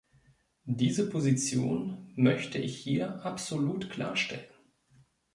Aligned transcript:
Diese 0.65 1.09
Position 1.11 2.11
möchte 2.15 2.57
ich 2.57 2.75
hier 2.79 3.23
absolut 3.23 3.91
klarstellen. 3.91 4.49